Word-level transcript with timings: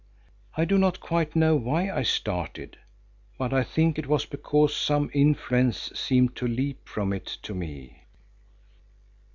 I 0.57 0.65
do 0.65 0.79
not 0.79 0.99
quite 0.99 1.35
know 1.35 1.55
why 1.55 1.87
I 1.91 2.01
started, 2.01 2.75
but 3.37 3.53
I 3.53 3.63
think 3.63 3.99
it 3.99 4.07
was 4.07 4.25
because 4.25 4.75
some 4.75 5.11
influence 5.13 5.91
seemed 5.93 6.35
to 6.37 6.47
leap 6.47 6.89
from 6.89 7.13
it 7.13 7.27
to 7.43 7.53
me. 7.53 8.05